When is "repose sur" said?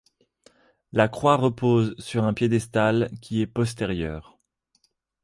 1.37-2.23